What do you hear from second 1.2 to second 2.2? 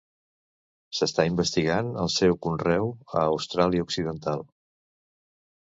investigant el